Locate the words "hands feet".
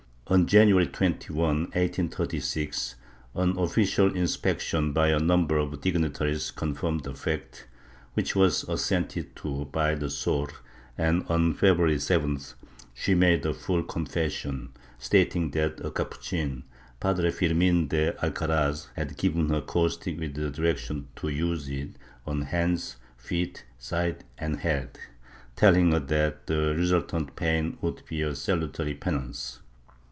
22.43-23.65